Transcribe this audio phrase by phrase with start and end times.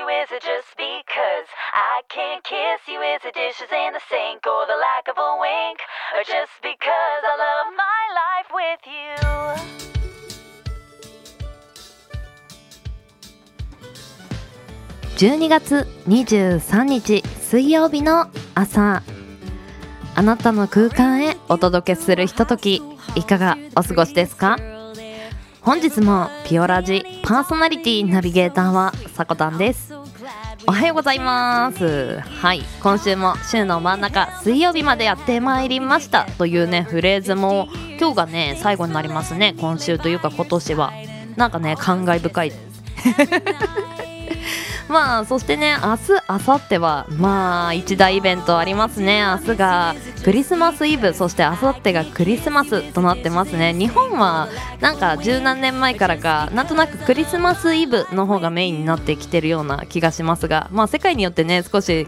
[0.00, 0.08] you?
[0.08, 3.00] Is it just because I can't kiss you?
[3.00, 5.78] Is it dishes in the sink or the lack of a wink?
[6.16, 9.16] Or just because I love my life with you?
[15.18, 19.02] 12月23日水曜日の朝
[20.14, 22.80] あなたの空間へお届けするひととき
[23.16, 24.56] いかがお過ごしですか
[25.62, 29.99] 本日もピオラジパーソナリティナビゲーターはさこたんです
[30.66, 32.20] おはようございます。
[32.20, 32.62] はい。
[32.82, 40.92] 今週も週の真ん中水曜日までやってまいりましたというねフレーズも今日がね最後になりますね今週というか今年は。
[41.36, 42.52] なんかね感慨深い。
[44.90, 49.22] まあそしてね明日明後日はまあ一大イベントありますね。
[49.22, 49.94] 明日が
[50.24, 53.72] クリスマスイブそして明後日がクリスマスとなってますね。
[53.72, 54.48] 日本は
[54.80, 62.06] なんか十何年前からかなんとなくクリスマスイブの方がメインになってきてるような気がしますがまあ世界によってね少し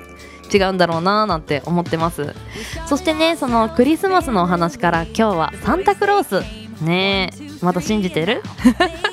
[0.52, 2.34] 違うんだろうなーなんて思ってます。
[2.88, 6.62] そしてねそのクリスマスのお話から今日はサンタクロース。
[6.84, 8.42] ねえまた信じてる？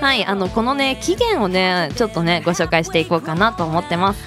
[0.00, 4.20] はいあのこのね起源をねちょっとねご紹介していこうかなと思ってます。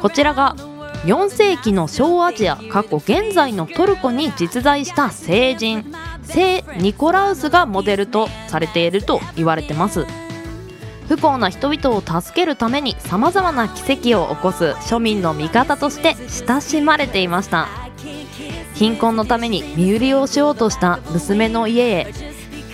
[0.00, 0.56] こちらが
[1.04, 10.06] 4世紀の小アジア過去現在のトルコに実在した聖人聖ニコラウスがモデルとされていると言われてます。
[11.08, 16.14] 不幸な人々を助けるためにさまざまな奇跡を起こす庶民の味方として
[16.46, 17.68] 親しまれていました。
[18.74, 22.06] 貧困のために身売りをしようとした娘の家へ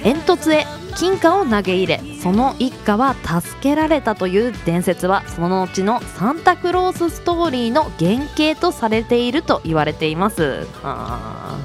[0.02, 0.67] 煙突へ
[0.98, 10.66] 金貨を投げ入れその一家は助けられたという伝説はその後のサンタクロースストーリーの原型とされていると言われています。
[10.82, 11.56] あ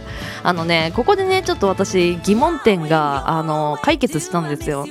[0.45, 4.85] あのねここでねちょっと私疑問点があの解決したんですよ。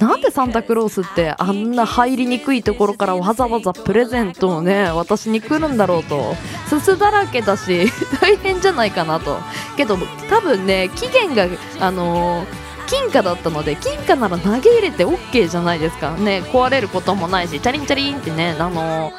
[0.00, 6.34] なんでサンタクロースってあんな入りにくいところからわざわざプレゼントをね私に来るんだろうと。
[6.68, 7.86] すすだらけだし
[8.20, 9.38] 大変じゃないかなと。
[9.78, 9.96] けど
[10.28, 11.46] 多分ね期限が
[11.80, 16.14] あのー金貨だったので金貨なら投げ入れて OK じゃないですか。
[16.14, 19.12] ね壊れることもないしチャリンチャリンってねあの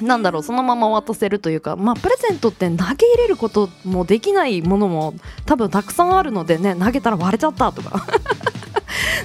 [0.00, 5.14] なんだろうそのまま渡せるというか、まあ、プレゼントって投げ入れることもできないものも
[5.44, 8.06] 多分たくさんあるのでね投げたら割れちゃったとか。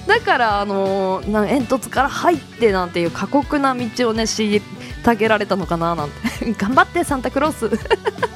[0.05, 4.61] だからあのな煙突から入ってなんていう過酷な道をね虐
[5.15, 6.53] げられたのかななんて。
[6.59, 7.69] 頑張ってサンタクロース。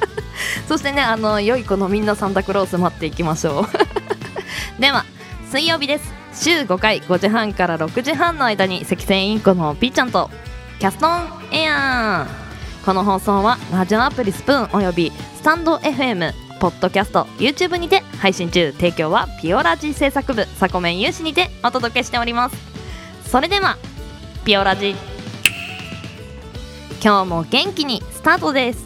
[0.68, 3.66] そしてねあの良い子のみんなサンタクロース待っていきましょ
[4.78, 4.80] う。
[4.80, 5.04] では
[5.56, 6.12] 水曜日です。
[6.34, 10.28] 週5回5時半から6時半の間に赤線インコのピーちゃんと
[10.78, 12.26] キャストンエア。
[12.82, 18.70] ーこの放送はラジオアプリスプーンおよびスタンド FM ポッドキャスト YouTube にて配信中。
[18.72, 22.56] 提供はピオラジ制作部サコメン有志にてお届けしております。
[23.30, 23.78] それでは
[24.44, 24.94] ピオラジ。
[27.02, 28.85] 今日も元気にスタートです。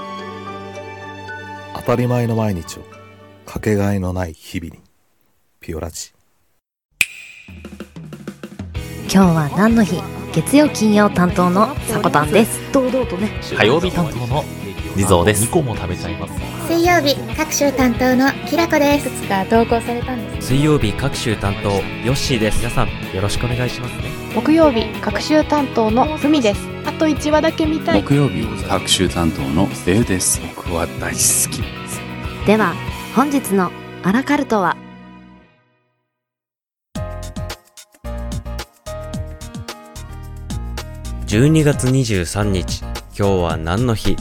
[1.91, 2.83] たり前の毎日を
[3.45, 4.81] かけがえのない日々に
[5.59, 6.13] ピオラジ。
[9.03, 10.01] 今日は何の日？
[10.33, 12.71] 月曜金曜担当のさこたんです。
[12.71, 13.29] 堂々とね。
[13.57, 14.45] 火曜日担当の
[14.95, 15.43] 地蔵です。
[15.43, 16.33] 2個も食べちゃいます。
[16.69, 19.09] 水曜日各週担当のきらこです。
[19.09, 20.47] いくつか投稿されたんです。
[20.47, 21.81] 水曜日各週担当ヨ
[22.13, 22.59] ッシーです。
[22.59, 24.03] 皆さんよろしくお願いしますね。
[24.33, 26.61] 木曜日各週担当のふみです。
[26.85, 28.01] あと1話だけ見たい。
[28.01, 30.39] 木曜日各週担当のデウです。
[30.55, 31.80] 僕は大好き
[32.45, 32.73] では
[33.15, 33.71] 本日の
[34.01, 34.75] アラカルトは
[41.27, 44.15] ？12月23日今日は何の日？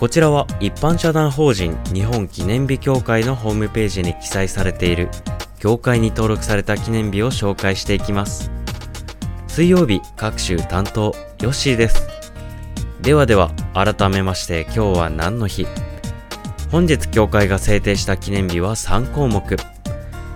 [0.00, 5.08] こちらは一般社団法人日本記念日協会のホームページに記載されている
[5.60, 8.50] 協会に登録された記念日を紹介していきます。
[9.46, 12.08] 水曜日各週担当ヨッシーです。
[13.00, 15.68] ではでは改めまして今日は何の日？
[16.72, 19.58] 本日協会が制定した記念日は3項目。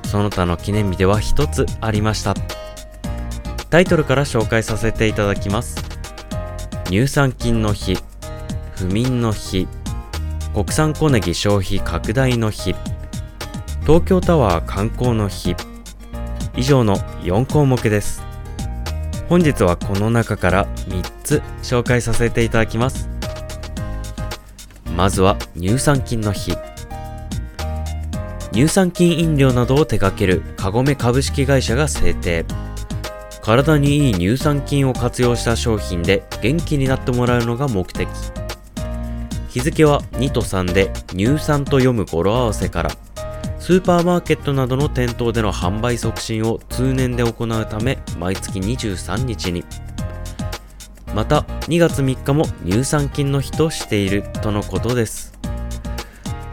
[0.05, 2.35] その他の記念日では1つありました。
[3.71, 5.83] タイトルから紹介させていただきます。
[6.85, 7.97] 乳酸菌の日
[8.77, 9.67] 不眠の日
[10.53, 12.75] 国産小ネギ消費拡大の日
[13.81, 15.57] 東京タワー観光の日
[16.55, 18.23] 以上の4項目です。
[19.31, 23.16] 本日はこの中から3つ紹介させていただきます。
[24.97, 26.57] まずは乳酸菌の日。
[28.51, 32.47] 乳酸菌飲料などを手掛けるカゴメ株式会社が制定。
[33.43, 38.09] 体にいい乳酸菌を活用した商品で元気になってもらうのが目的。
[39.51, 42.91] 日付は2と3で乳酸と読む語呂合わせから。
[43.59, 49.63] スーパーマーケットなどの店頭での販売促進を通年で行うため毎月23日に。
[51.17, 55.33] また2月3日も乳酸菌の日としているとのことです。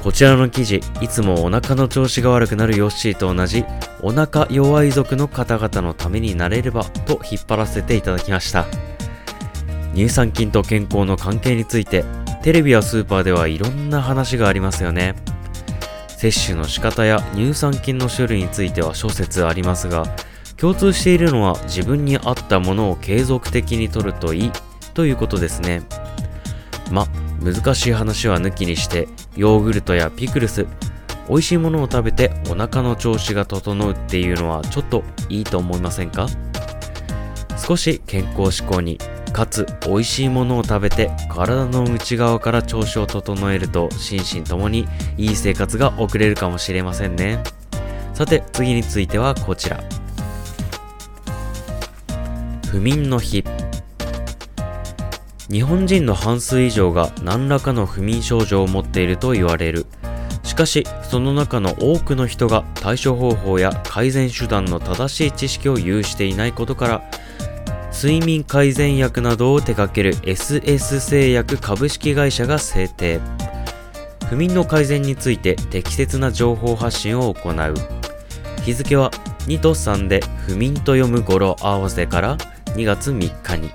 [0.02, 3.66] こちらの記事いつもお腹の調子が悪くなるヨッシーと同じ
[4.02, 8.66] お腹弱い族の方々のためになれればと引っ張らせていただきました。
[9.94, 12.06] 乳酸菌と健康の関係について
[12.42, 15.16] テレビやスーパーではいろんな話がありますよね。
[16.08, 20.06] 摂取の仕方や乳酸菌の種類については諸説ありますが
[20.58, 24.52] 共通しているのは自分に合ったものを継続的に摂るといい
[24.94, 25.84] ということですね。
[26.92, 27.08] ま
[27.42, 30.66] 難しい話は抜きにしてヨーグルトやピクルス
[31.28, 36.28] 美味しいものを食べてお腹の調子が整うっていうのはちょっといいと思いませんか？
[37.58, 38.98] 少し健康志向に
[39.32, 47.42] かつ美味しいものを食べて体の内側から調子を整えると心身ともにいい生活が送れるかもしれませんね。
[48.14, 49.82] さて次についてはこちら。
[52.74, 53.44] 不眠の日。
[55.48, 59.86] 日本人の半数以上が何らかの不眠症状を持っていると言われる。
[60.42, 67.04] しかしその中の多くの人が対処方法や改善手段の正しい知識を有していないことから
[67.94, 73.20] 睡眠改善薬などを手掛ける SS 製薬株式会社が制定。
[74.32, 77.76] 不眠の改善について適切な情報発信を行う。
[78.66, 79.12] 日付は
[79.46, 82.38] 2と3で不眠と読む語呂合わせから
[82.76, 83.72] 2月3日に。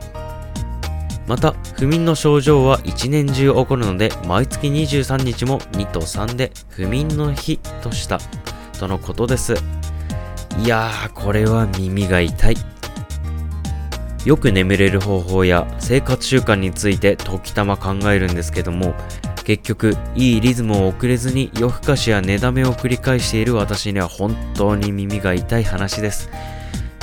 [1.26, 8.18] また不眠の症状は一年中起こるので毎月23日も2と3で不眠の日とした。
[8.78, 9.54] とのことです。
[10.58, 12.56] いやーこれは耳が痛い。
[14.24, 18.94] よく眠れる方法や生活習慣について時たま考えるんですけども
[19.44, 26.30] 結局いいリズムを遅れずに夜更かしや寝だめを繰り返している私には本当に耳が痛い話です。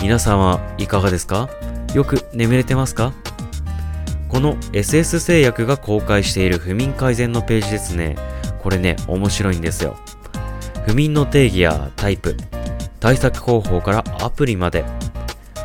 [0.02, 1.50] 皆さんはいかがですか？
[1.96, 3.14] よく眠れてますか？
[4.28, 8.18] この SS 製薬が公開している不眠改善のページですね。
[8.62, 9.96] これね面白いんですよ。
[10.86, 12.36] 不眠の定義やタイプ
[13.00, 14.84] 対策方法からアプリまで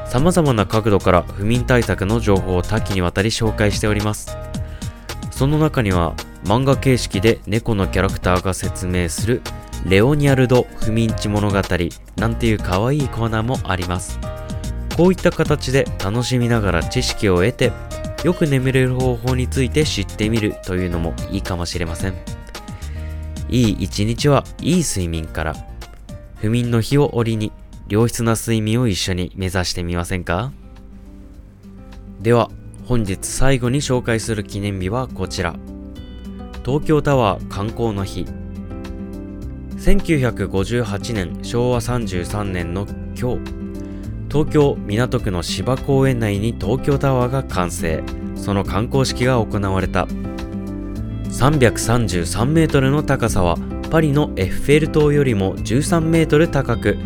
[0.06, 4.37] 様々な角度から不眠対策の情報を多岐にわたり紹介しております。
[5.32, 9.43] その中には漫画形式で猫のキャラクターが説明する
[9.85, 11.61] レオニャルド不眠地物語
[12.17, 14.21] なんていう可愛いコーナーもあります。
[14.96, 17.72] こういった形で楽しみながら知識を得て
[18.22, 22.14] よく眠れる方法について知ってみるというのもいいかもしれません。
[23.48, 25.56] いい一日はいい睡眠から
[26.37, 27.50] 不眠の日を折に
[27.88, 30.52] 良質な睡眠を一緒に目指してみませんか？
[32.20, 32.50] では
[32.84, 35.56] 本日最後に紹介する記念日はこちら。
[36.64, 38.26] 東京タワー観光の日。
[39.79, 42.86] 1958年昭和33年の
[43.19, 43.69] 今日。
[44.31, 48.05] 東京港区の芝公園内に東京タワーが完成。
[48.37, 50.06] その観光式が行われた。
[51.31, 53.56] 333メートルの高さは
[53.91, 56.96] パリのエッフェル塔よりも13メートル高く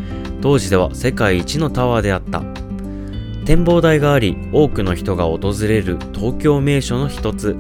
[0.43, 2.43] 当時では世界一のタワーであった。
[3.47, 7.51] 展望台があり多くの人が訪れる東京名所の一つ。
[7.51, 7.55] う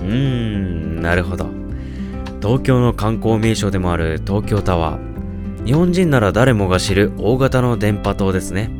[0.00, 1.46] ーんなるほど。
[2.40, 5.66] 東京の観光名所でもある東京タワー。
[5.66, 8.77] 日本人なら誰もが知る大型の電波塔ですね。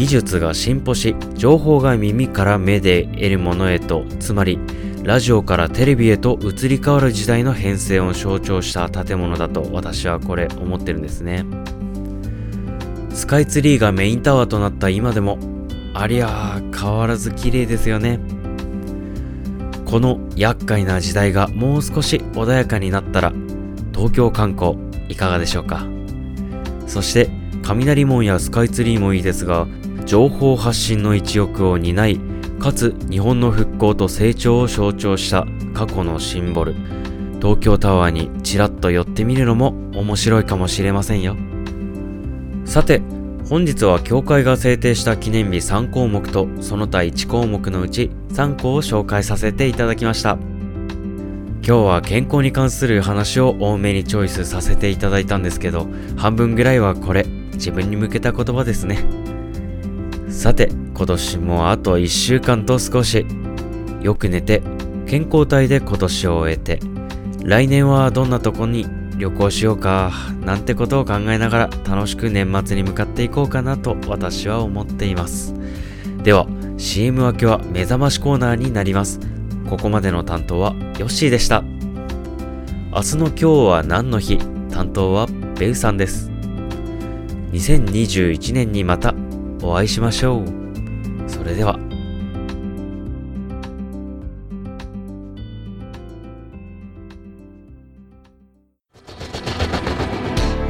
[0.00, 4.58] 技術が進歩し情報が耳から目で得るものへとつまり
[5.02, 11.44] ラジオからテレビへと移り変わる時代の変遷を象徴した建物だと私はこれ思ってるんですね。
[13.10, 15.38] スカイツリーがメインタワーとなった今でも
[15.92, 18.20] ありゃ変わらず綺麗ですよね。
[19.84, 23.34] この厄介な時代がもう少し穏やかになったら
[23.92, 24.78] 東京観光
[25.10, 25.86] いかがでしょうか。
[26.86, 27.28] そして
[27.62, 29.66] 雷門やスカイツリーもいいですが
[30.10, 32.20] 情報発信の一翼を担い
[32.58, 36.74] かつ日本の復興と成長を象徴した過去のシンボル。
[37.40, 41.36] 東京タワーにちらっと寄ってみるのも面白いかもしれませんよ。
[42.64, 43.02] さて
[43.48, 50.38] 本日は協会が制定した記念日3項目とその他1項目のうち3個を紹介させていただきました。
[51.62, 55.86] 今日は健康に関する話を多めにチョイスさせていただいたんですけど
[56.16, 59.04] 半分ぐらいはこれ自分に向けた言葉ですね。
[60.40, 63.26] さて今年もあと1週間と少し。
[64.00, 64.62] よく寝て
[65.06, 66.80] 健康体で今年を終えて
[67.44, 68.86] 来年はどんなとこに
[69.18, 75.52] 旅行しようかなんてことを考えながら楽しく年末に向かっていこうかなと私は思っています。
[76.22, 76.46] では
[76.78, 79.20] CM 明けは目覚ましコーナーになります。
[79.68, 81.60] ここまでの担当はヨッシーでした。
[82.94, 84.38] 明日の今日は何の日？
[84.70, 85.26] 担当は
[85.58, 86.30] ベウさんです。
[87.52, 89.14] 2021年にまた
[89.62, 90.44] お会いしましょう。
[91.28, 91.78] それでは。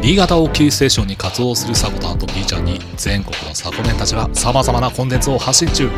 [0.03, 5.89] 新潟をキーステーションに活動するサコタンと B ちゃんに全国のサコメンたちが様々なコンテンツを発信中。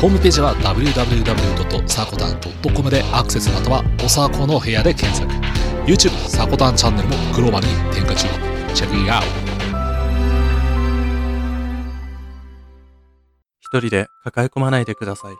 [0.00, 1.88] ホームページは www.
[1.88, 2.40] サコタン
[2.74, 5.30] .com でアクセスまたはおさこの部屋で検索。
[5.86, 8.26] YouTube サコタンチャンネルもグローバルに展開中。
[8.74, 9.28] チェックイアウト。
[13.66, 15.34] 一人で抱え込まないでください。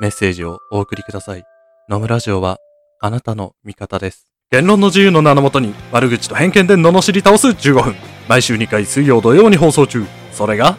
[0.00, 1.44] メッセージをお送りください。
[1.90, 2.56] 野村ラジオは
[3.00, 4.26] あなたの味方です。
[4.50, 7.94] 言論の自由の名のもとに悪口と偏見で罵り倒す15分。
[8.28, 10.06] 毎週2回水曜土曜に放送中。
[10.32, 10.78] それが、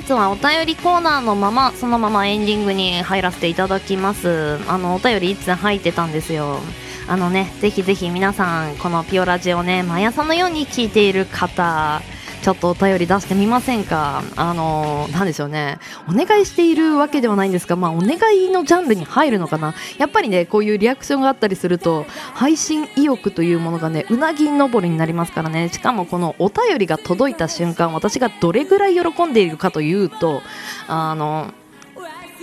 [0.00, 4.58] 日はお便りコーナーのままそのままエンディングに入らせていただきます。
[4.68, 6.60] あのお便りいつ入ってたんですよ。
[7.08, 12.02] あのねぜひぜひ皆さんこのピオラジオね毎朝のように聞いている方
[12.46, 14.22] ちょっとお便り出してみませんか？
[14.36, 15.80] あのなんでしょうね。
[16.08, 19.74] お願いしているわけではないんですがまあお願いのジャンルに入るのかな？
[19.98, 25.70] やっぱりねこういうリアクションがあったりすると配信意欲というものがねうなぎ登りになりますからね。
[25.70, 30.40] しかもこのお便りが届いた瞬間私がどれぐらい喜んでいるかというと
[30.86, 31.52] あの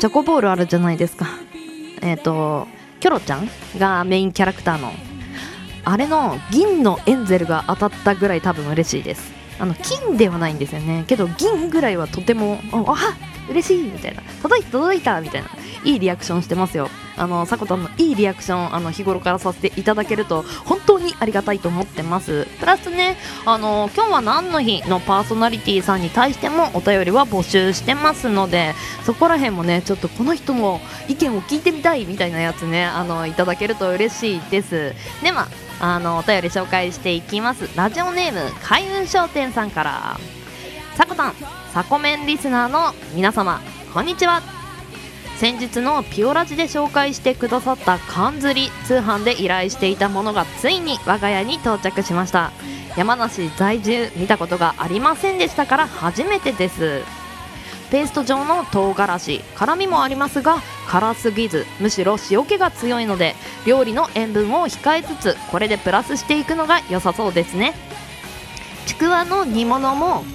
[0.01, 1.27] チョコボールあるじゃないですか。
[2.01, 2.67] えっ、と
[2.99, 4.91] キョロちゃんがメインキャラクターの
[5.85, 9.42] あれの銀のエンゼルが当たったぐらい多分嬉しいです。
[9.59, 11.05] あの金ではないんですよね。
[11.07, 12.95] けど銀ぐらいはとてもあ
[13.49, 14.21] 嬉しいみたいな。
[14.41, 15.49] 届いた届いたみたいな。
[15.83, 16.89] いいリアクションしてますよ。
[17.15, 22.47] あのさこたんのいいリアクションあの日頃からさせていただけると本当にありがたいと思ってます。
[22.59, 28.73] プラスねあの今日は何の日のパーソナリティさんに対してもお便りは募集してますので
[29.05, 34.93] そこら辺もねちょっとこの人の意見を聞いてみたいみたいなやつねあのいただけると嬉しいです。
[35.21, 35.47] では
[35.79, 37.69] あのお便り紹介していきます。
[37.75, 40.17] ラジオネーム開運商店さんから。
[40.95, 41.33] さこたん
[41.73, 43.61] さこめんリスナーの皆様
[43.93, 44.41] こんにちは。
[45.37, 52.51] 先日のピオラジで紹介してくださった缶釣り通販で依頼していたものがついに我が家に到着しました。
[52.95, 57.01] 山梨在住見たことがありませんでしたから初めてです。
[57.89, 63.35] ペースト状の唐辛子辛みもありますが辛すぎずむしろ塩気が強いので
[63.65, 67.73] 料理の塩分を控えつつこれでプラスしていくのが良さそうですね。
[68.85, 70.25] ちくわの煮物もん？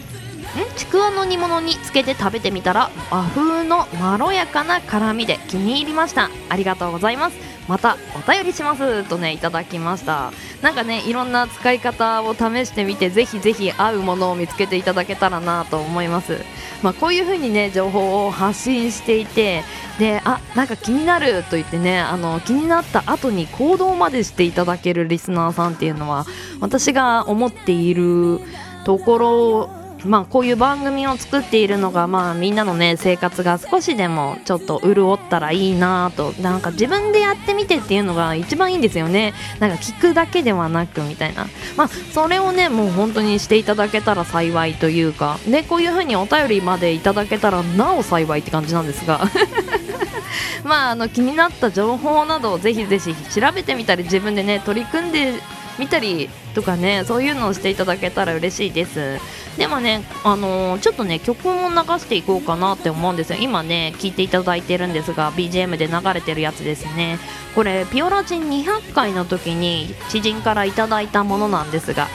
[0.77, 6.31] ちくわの煮物につけて食べてみたら和風のまろやかな辛みで気に入りました。
[6.49, 7.58] ありがとうございます。
[7.69, 10.33] またお便りしますとねいただきました。
[10.63, 16.39] なんかねいろんな使い方を試してみてぜひぜひ合うものを見つけていただけたらなと思います。
[16.83, 19.63] まあ、こういう風にね情報を発信していて
[19.99, 26.25] であなんか気になると言ってねあの気になった後に行動までしていただけるリスナーさんっていうのは
[26.61, 28.41] 私が思っている
[28.85, 39.35] ところまあ、こういう番組を作っているのが、まあ、みんなのね生活が少しでもちょっと潤ったらいいなとなんか自分でやってみてっていうのが一番いいんですよね。
[39.59, 45.39] なんか聞くだけではなくみたいな、まあ、それをねもう本当にしていただけたら幸いというか。
[45.47, 49.21] でこういう風にお便りまでいただけたらなお幸いって感じなんですが。
[50.65, 55.35] まああの気になった情報などをぜひぜひ調べてみたり自分でね取り組んで
[55.79, 59.19] 見たりとかねそういうのをしていただけたら嬉しいです。
[59.57, 63.39] でもねあのーちょっとね曲も流していこうかなって思うんですよ。
[63.41, 67.19] 今ね聞いていただいてるんですが BGM で流れてるやつですね。
[67.55, 72.09] これピオラジン200回の時に知人からいただいたものなんですが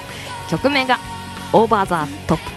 [0.49, 0.99] 曲名が
[1.51, 2.51] 「オーバーザトップ」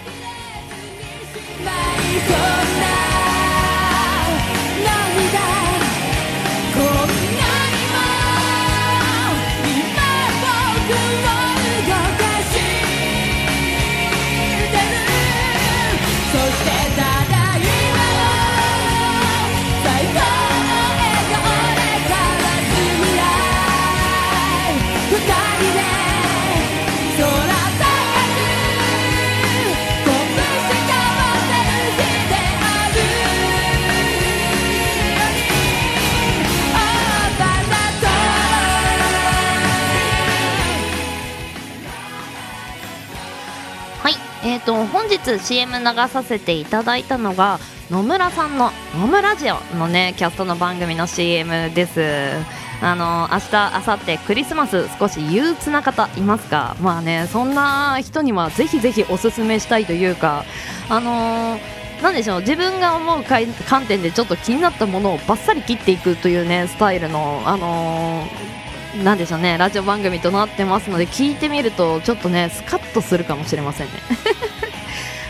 [45.19, 47.59] 日 CM 流させていただいたのが
[47.91, 52.57] 野村さんの「野村ラジオ」のねキャストの番組の CM です。
[52.83, 60.45] あの明日明後日クリスマス少し憂鬱な方いますかまあねそんな人にはぜひぜひおすすめしたいというか
[60.91, 68.57] あのーなんでしょう自分が思う観点でちょっと気になったものをバッサリ切っていくというねスタイルのあのー
[69.05, 73.93] なんでしょうねラジオ番組となってますので聞いてみるとちょっとねスカッとするかもしれませんね。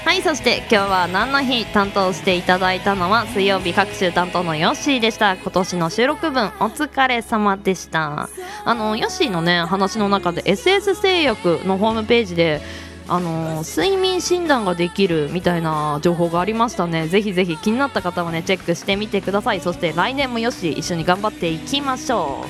[0.06, 5.34] はいそして今日は何の日担当していただいたのは水曜日各週担当のヨッシーでした。
[5.34, 8.28] 今年の収録分お疲れ様でした。
[8.64, 12.60] あのヨッシーのね話の中で SS 製薬のホームページで
[13.08, 17.08] あの睡眠診断ができるみたいな情報がありましたね。
[17.08, 19.60] ぜひぜひ気になった方はねチェックしてみてください。
[19.60, 22.44] そして来年もよし一緒に頑張っていきましょ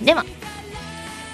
[0.00, 0.04] う。
[0.04, 0.24] では。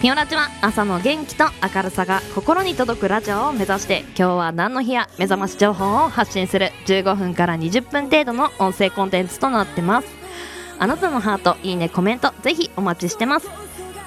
[0.05, 1.45] ピオラジは朝の元気と
[1.75, 10.09] 明るさが心に届くラジオを目指して今日は何の日や目覚まし情報を発信する15分から20分程度の音声コンテンツとなってます。
[10.79, 13.49] あなたのハートいいねコメントぜひお待ちしてます。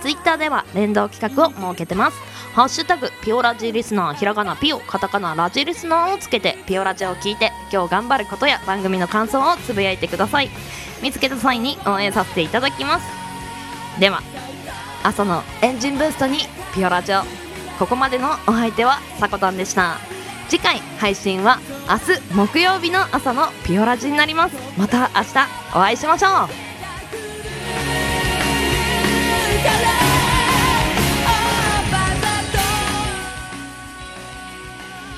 [0.03, 2.17] ツイッターでは連動企画を設けてます。
[2.53, 10.49] ハッシュタグピオラジリスナーひらがなピオカタカナラジリスナーをつけてピオラジを聞いて今日頑張ることや番組の感想をつぶやいてください。
[11.01, 13.07] 見つけた際に応援させていただきます。
[13.99, 14.21] では
[15.07, 16.39] 朝のエンジンブーストに
[16.75, 17.21] ピオラジオ。
[17.79, 19.99] ここまでのお相手はさこたんでした。
[20.49, 24.57] 次回配信は明日木曜日の朝のピオラジになります。
[24.77, 26.49] また明日お会いしましょう。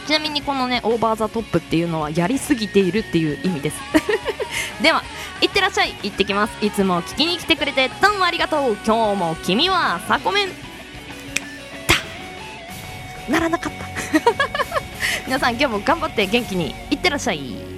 [0.06, 3.78] ちなみにこのねオーバーザトップっていうのはやりすぎているっていう意味です。
[4.84, 5.04] では
[5.42, 5.94] いってらっしゃい。
[6.04, 6.66] 行ってきます。
[6.66, 8.78] いつも聞きに来てくれてどうもありがとう。
[8.86, 10.50] 今日も君はサコメン。
[13.28, 13.86] だならなかった。
[15.26, 17.69] 皆さん今日も頑張って元気にいってらっしゃい。